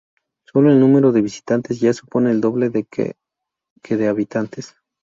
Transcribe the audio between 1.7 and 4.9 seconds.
ya supone el doble que de habitantes.